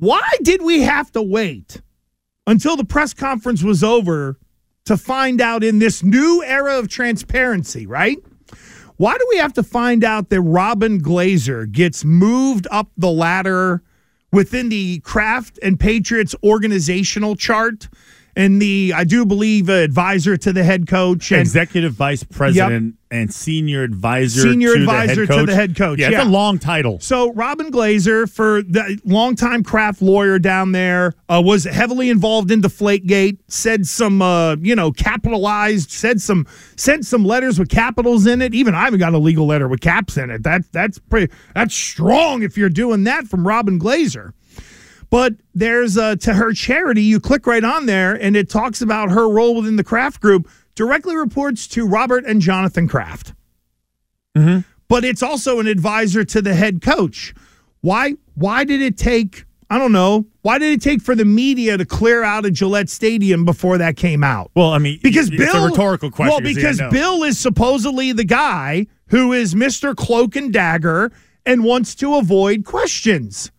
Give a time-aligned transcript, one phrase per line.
[0.00, 1.82] Why did we have to wait
[2.46, 4.38] until the press conference was over
[4.86, 8.16] to find out in this new era of transparency, right?
[8.96, 13.82] Why do we have to find out that Robyn Glaser gets moved up the ladder
[14.32, 17.90] within the Kraft and Patriots organizational chart?
[18.40, 22.96] And the I do believe uh, advisor to the head coach, and, executive vice president,
[23.10, 23.20] yep.
[23.20, 25.98] and senior advisor, senior to advisor the to the head coach.
[25.98, 26.98] Yeah, yeah, it's a long title.
[27.00, 32.62] So Robyn Glaser, for the longtime Kraft lawyer down there, uh, was heavily involved in
[32.62, 33.36] Deflategate.
[33.48, 35.90] Said some, uh, you know, capitalized.
[35.90, 38.54] Said some, sent some letters with capitals in it.
[38.54, 40.44] Even I haven't got a legal letter with caps in it.
[40.44, 41.30] That that's pretty.
[41.54, 44.32] That's strong if you're doing that from Robyn Glaser.
[45.10, 49.10] But there's a, to her charity, you click right on there and it talks about
[49.10, 53.34] her role within the Kraft group, directly reports to Robert and Jonathan Kraft.
[54.36, 54.60] Mm-hmm.
[54.88, 57.34] But it's also an advisor to the head coach.
[57.80, 61.76] Why why did it take, I don't know, why did it take for the media
[61.76, 64.50] to clear out of Gillette Stadium before that came out?
[64.54, 66.44] Well, I mean, because it's Bill, a rhetorical question.
[66.44, 69.94] Well, because Bill is supposedly the guy who is Mr.
[69.94, 71.12] Cloak and Dagger
[71.44, 73.50] and wants to avoid questions.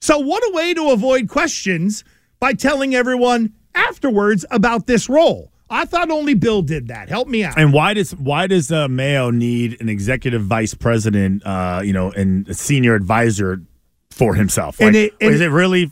[0.00, 2.04] So, what a way to avoid questions
[2.38, 5.52] by telling everyone afterwards about this role.
[5.68, 7.08] I thought only Bill did that.
[7.08, 7.56] Help me out.
[7.58, 12.10] And why does why does uh, Mayo need an executive vice president, uh, you know,
[12.12, 13.62] and a senior advisor
[14.10, 14.80] for himself?
[14.80, 15.90] Like, and it, and is it really?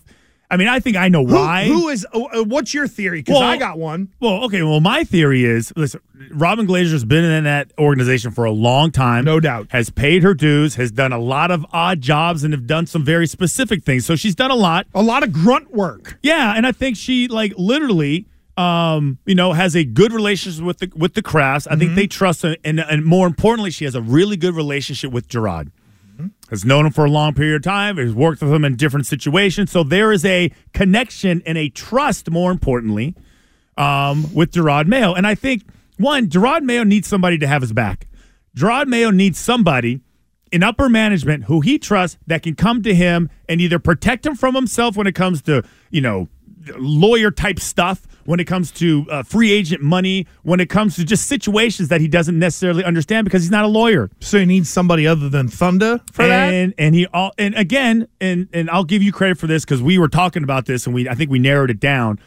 [0.51, 1.67] I mean, I think I know why.
[1.67, 2.07] Who, who is?
[2.13, 3.21] Uh, what's your theory?
[3.21, 4.09] Because Well- I got one.
[4.21, 4.63] Well, okay.
[4.63, 6.01] Well, my theory is listen,
[6.31, 9.25] Robyn Glaser's been in that organization for a long time.
[9.25, 9.67] No doubt.
[9.71, 13.05] Has paid her dues, has done a lot of odd jobs, and have done some
[13.05, 14.07] very specific things.
[14.07, 14.87] So she's done a lot.
[14.95, 16.19] A lot of grunt work.
[16.23, 18.27] Yeah, and I think she like literally,
[18.57, 21.67] um, you know, has a good relationship with the with the Krafts.
[21.71, 25.13] I think they trust her, and and more importantly, she has a really good relationship
[25.13, 25.71] with Jerod.
[26.51, 27.97] Has known him for a long period of time.
[27.97, 29.71] Has worked with him in different situations.
[29.71, 32.31] So there is a connection and a trust.
[32.31, 33.15] More importantly,
[33.77, 35.63] um, with Jerod Mayo, and I think
[35.99, 38.07] one, Jerod Mayo needs somebody to have his back.
[38.57, 40.01] Jerod Mayo needs somebody
[40.51, 44.35] in upper management who he trusts that can come to him and either protect him
[44.35, 46.29] from himself when it comes to you know
[46.77, 51.05] lawyer type stuff when it comes to uh, free agent money when it comes to
[51.05, 54.69] just situations that he doesn't necessarily understand because he's not a lawyer So he needs
[54.69, 56.53] somebody other than Thunder for that.
[56.53, 59.81] and and he all and again and and I'll give you credit for this because
[59.83, 62.19] we were talking about this and we I think we narrowed it down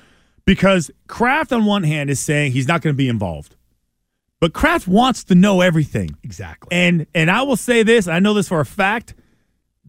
[0.46, 3.56] because Kraft on one hand is saying he's not going to be involved,
[4.40, 6.18] but Kraft wants to know everything.
[6.23, 6.69] Exactly.
[6.72, 9.13] And and I will say this, I know this for a fact.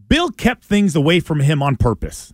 [0.07, 2.31] Bill kept things away from him on purpose.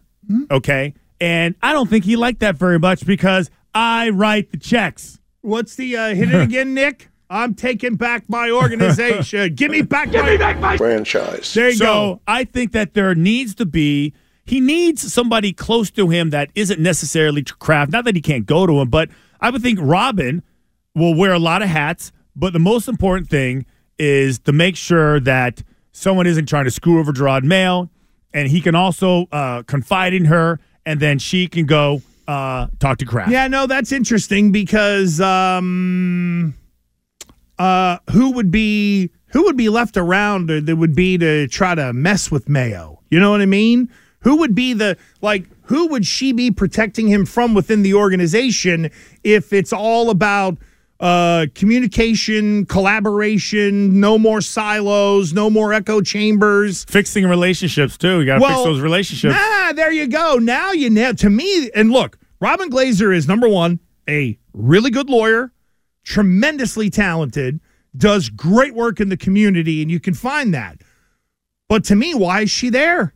[0.51, 0.93] Okay?
[1.21, 5.19] And I don't think he liked that very much because I write the checks.
[5.41, 7.09] What's the uh, hit it again, Nick?
[7.29, 9.53] I'm taking back my organization.
[9.55, 11.53] Give me back Give my, me back my franchise.
[11.53, 12.21] There you so go.
[12.27, 14.13] I think that there needs to be
[14.45, 17.91] he needs somebody close to him that isn't necessarily Kraft.
[17.91, 19.09] Not that he can't go to him, but
[19.39, 20.41] I would think Robyn
[20.95, 22.11] will wear a lot of hats.
[22.35, 23.67] But the most important thing
[23.99, 27.91] is to make sure that someone isn't trying to screw over Jerod Mayo,
[28.33, 32.97] and he can also uh, confide in her, and then she can go uh, talk
[32.99, 33.31] to Kraft.
[33.31, 36.53] Yeah, no, that's interesting because um,
[37.57, 41.93] uh, who would be who would be left around that would be to try to
[41.93, 43.01] mess with Mayo?
[43.09, 43.89] You know what I mean?
[44.21, 45.45] Who would be the like?
[45.63, 48.89] Who would she be protecting him from within the organization
[49.23, 50.57] if it's all about
[50.99, 56.83] uh, communication, collaboration, no more silos, no more echo chambers?
[56.85, 58.19] Fixing relationships too.
[58.19, 59.35] You got to fix those relationships.
[59.37, 60.35] Ah, there you go.
[60.35, 61.69] Now you nail to me.
[61.73, 63.79] And look, Robyn Glaser is number one,
[64.09, 65.53] a really good lawyer,
[66.03, 67.59] tremendously talented,
[67.95, 70.81] does great work in the community, and you can find that.
[71.67, 73.13] But to me, why is she there?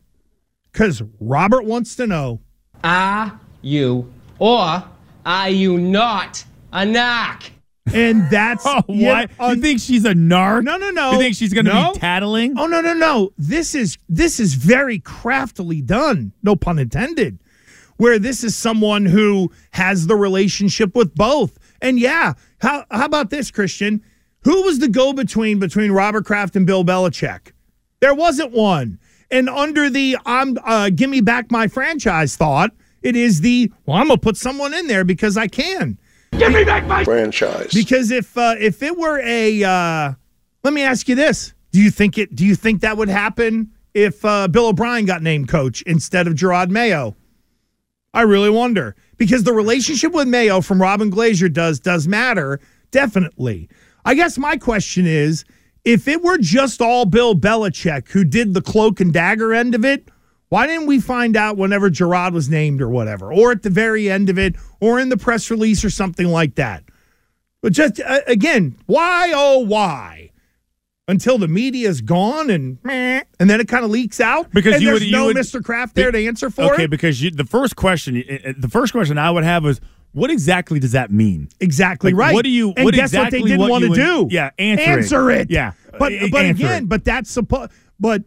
[0.72, 2.40] Because Robert wants to know
[2.82, 4.84] Are you or
[5.26, 7.50] are you not a narc?
[7.92, 9.52] And that's Oh, yeah, why?
[9.52, 10.64] you think she's a narc?
[10.64, 11.12] No, no, no.
[11.12, 11.92] You think she's going to No.
[11.92, 12.54] be tattling?
[12.58, 13.32] Oh no, no, no.
[13.36, 16.32] This is this is very craftily done.
[16.42, 17.38] No pun intended.
[17.96, 21.58] Where this is someone who has the relationship with both.
[21.82, 24.02] And yeah, how how about this, Christian?
[24.44, 27.52] Who was the go between between Robert Kraft and Bill Belichick?
[28.00, 28.98] There wasn't one.
[29.30, 32.70] And under the I'm uh, give me back my franchise thought,
[33.02, 35.98] it is the well, I'm gonna put someone in there because I can.
[37.04, 37.72] Franchise.
[37.72, 40.12] Because if uh, if it were a, uh,
[40.62, 42.34] let me ask you this: Do you think it?
[42.34, 46.34] Do you think that would happen if uh, Bill O'Brien got named coach instead of
[46.34, 47.16] Jerod Mayo?
[48.12, 52.60] I really wonder because the relationship with Mayo from Robyn Glaser does does matter
[52.90, 53.68] definitely.
[54.04, 55.44] I guess my question is,
[55.84, 59.84] if it were just all Bill Belichick who did the cloak and dagger end of
[59.84, 60.08] it,
[60.54, 64.08] why didn't we find out whenever Jerod was named or whatever, or at the very
[64.08, 66.84] end of it, or in the press release or something like that?
[67.60, 70.30] But just uh, again, why oh why?
[71.08, 74.82] Until the media's gone and meh, and then it kind of leaks out Because and
[74.82, 75.60] you there's would- you no would- Mr.
[75.62, 76.90] Kraft there to answer for okay, it.
[76.90, 79.80] because you, the first question, uh, the first question I would have is,
[80.12, 81.48] what exactly does that mean?
[81.58, 82.32] Exactly Like, right.
[82.34, 84.28] what do you- And what guess what they didn't want to do?
[84.30, 85.40] yeah, answer it.
[85.42, 85.50] it.
[85.50, 86.88] Yeah, but uh, but again, it.
[86.88, 87.72] but that's supposed.
[87.98, 88.22] But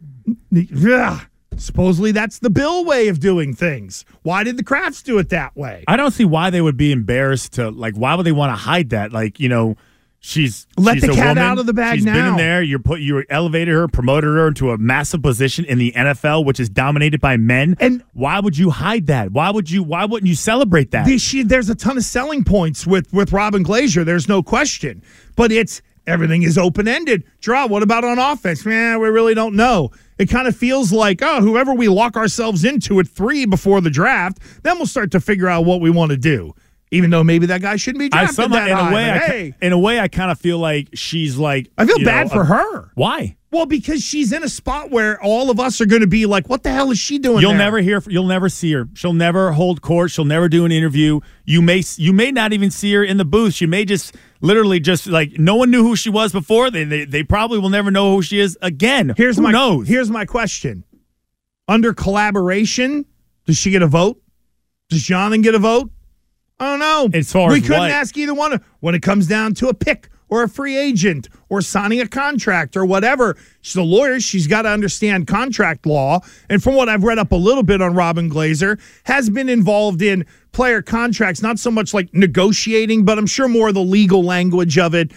[0.86, 1.22] ugh,
[1.60, 4.06] supposedly that's the Bill way of doing things.
[4.24, 5.84] Why did the Krafts do it that way?
[5.88, 7.96] I don't see why they would be embarrassed to like.
[7.96, 9.12] Why would they want to hide that?
[9.12, 9.76] Like you know,
[10.20, 11.44] she's Let she's the a cat woman.
[11.44, 12.32] out of the bag She's been now.
[12.32, 12.62] in there.
[12.62, 16.60] You're put you elevated her, promoted her into a massive position in the NFL, which
[16.60, 17.76] is dominated by men.
[17.80, 19.32] And- why would you hide that?
[19.32, 19.84] Why would you?
[19.84, 21.06] Why wouldn't you celebrate that?
[21.06, 24.04] This, she, there's a ton of selling points with with Robyn Glaser.
[24.04, 25.04] There's no question,
[25.36, 27.24] but it's everything is open ended.
[27.42, 27.68] Draw.
[27.68, 28.66] What about on offense?
[28.66, 29.92] Man, we really don't know.
[30.18, 33.92] It kind of feels like oh, whoever we lock ourselves into at three before the
[33.92, 36.56] draft, then we'll start to figure out what we want to do.
[36.90, 38.92] Even though maybe that guy shouldn't be I drafted somehow, that in high.
[38.92, 41.70] a way, but I, hey, in a way, I kind of feel like she's like.
[41.78, 42.92] I feel bad know, for a- her.
[42.96, 43.36] Why?
[43.52, 46.48] Well, because she's in a spot where all of us are going to be like,
[46.50, 47.58] "What the hell is she doing?" You'll there?
[47.60, 48.02] never hear.
[48.08, 48.88] You'll never see her.
[48.94, 50.12] She'll never hold court.
[50.12, 51.22] She'll never do an interview.
[51.46, 51.82] You may.
[51.96, 53.54] You may not even see her in the booth.
[53.54, 56.70] She may just literally just like no one knew who she was before.
[56.72, 59.14] They they, they probably will never know who she is again.
[59.16, 59.88] Here's who my knows.
[59.88, 60.84] Here's my question:
[61.70, 63.06] Under collaboration,
[63.46, 64.22] does she get a vote?
[64.90, 65.90] Does Jonathan get a vote?
[66.60, 67.10] I don't know.
[67.18, 67.92] As far we as couldn't what?
[67.92, 68.64] ask either one.
[68.80, 72.76] When it comes down to a pick or a free agent or signing a contract
[72.76, 74.20] or whatever, she's a lawyer.
[74.20, 76.22] She's got to understand contract law.
[76.50, 80.02] And from what I've read up a little bit on Robyn Glaser, has been involved
[80.02, 84.78] in player contracts, not so much like negotiating, but I'm sure more the legal language
[84.78, 85.12] of it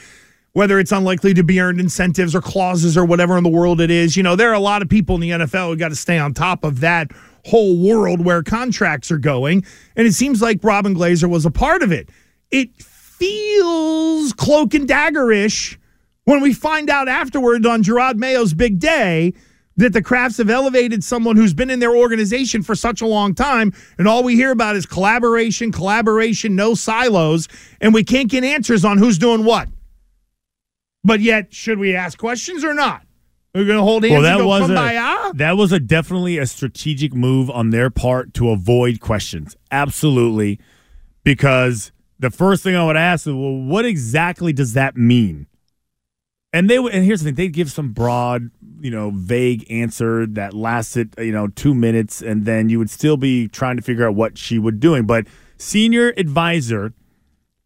[0.53, 3.91] whether it's unlikely to be earned incentives or clauses or whatever in the world it
[3.91, 4.17] is.
[4.17, 6.19] You know, there are a lot of people in the NFL who got to stay
[6.19, 7.13] on top of that
[7.47, 9.65] whole world where contracts are going.
[9.97, 12.09] And it seems like Robyn Glaser was a part of it.
[12.51, 15.79] It feels cloak and dagger ish
[16.25, 19.35] when we find out afterward on Jerod Mayo's big day
[19.77, 23.35] that the Krafts have elevated someone who's been in their organization for such a long
[23.35, 27.49] time, and all we hear about is collaboration, collaboration, no silos,
[27.81, 29.69] and we can't get answers on who's doing what.
[31.03, 33.03] But yet, should we ask questions or not?
[33.55, 37.13] We're going to hold hands well, that was a that was a definitely a strategic
[37.13, 39.57] move on their part to avoid questions.
[39.73, 40.61] Absolutely,
[41.25, 45.47] because the first thing I would ask is, well, what exactly does that mean?
[46.53, 50.27] And they would, and here's the thing: they'd give some broad, you know, vague answer
[50.27, 54.07] that lasted, you know, two minutes, and then you would still be trying to figure
[54.07, 55.07] out what she would doing.
[55.07, 55.27] But
[55.59, 56.93] senior advisor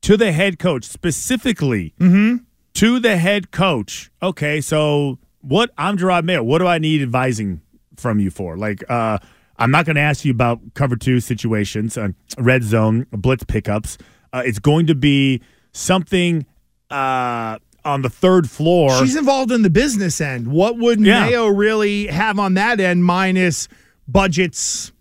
[0.02, 2.44] to the head coach, specifically mm-hmm.
[2.74, 4.10] to the head coach.
[4.22, 5.70] Okay, so what?
[5.78, 6.42] I'm Jerod Mayo.
[6.42, 7.60] What do I need advising
[7.96, 8.56] from you for?
[8.56, 9.18] Like, uh,
[9.56, 12.08] I'm not going to ask you about cover two situations, uh,
[12.38, 13.98] red zone, blitz pickups.
[14.32, 15.40] Uh, it's going to be
[15.72, 16.44] something
[16.90, 18.90] uh, on the third floor.
[18.98, 20.48] She's involved in the business end.
[20.48, 21.26] What would Yeah.
[21.26, 23.68] Mayo really have on that end minus
[24.08, 24.92] budgets,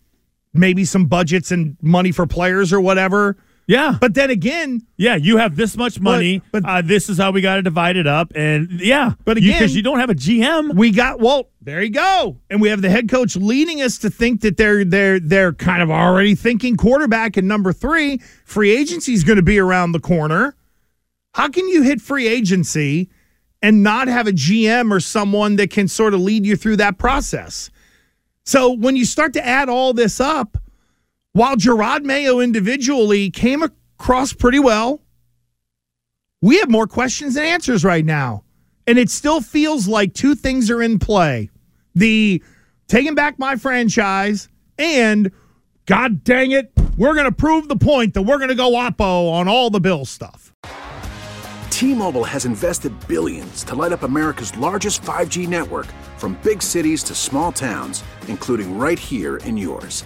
[0.54, 3.38] maybe some budgets and money for players or whatever?
[3.68, 6.42] Yeah, But then again, yeah, you have this much money.
[6.52, 9.50] but- uh, this is how we got to divide it up, and yeah, But because
[9.56, 10.76] again- you, don't have a GM.
[10.76, 11.50] we got Walt.
[11.62, 12.38] there you go.
[12.50, 15.82] And we have the head coach leading us to think that they're they're they're kind
[15.82, 18.20] of already thinking quarterback and number three.
[18.46, 20.56] Free agency is going to be around the corner.
[21.34, 23.10] How can you hit free agency
[23.62, 26.98] and not have a GM or someone that can sort of lead you through that
[26.98, 27.70] process?
[28.46, 30.58] So when you start to add all this up,
[31.34, 35.02] while Jerod Mayo individually came across pretty well,
[36.42, 38.44] we have more questions than answers right now.
[38.86, 41.50] And it still feels like two things are in play.
[41.96, 42.44] The
[42.88, 45.32] taking back my franchise And
[45.86, 49.32] God dang it, we're going to prove the point that we're going to go Oppo
[49.32, 50.54] on all the Bill stuff.
[51.70, 55.88] T-Mobile has invested billions to light up America's largest 5G network
[56.18, 60.06] from big cities to small towns, including right here in yours.